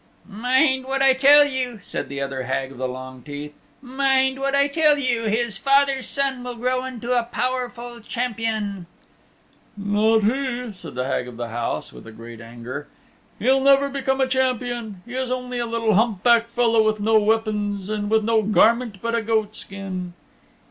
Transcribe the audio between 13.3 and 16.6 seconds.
"He'll never become a Champion. He's only a little hump backed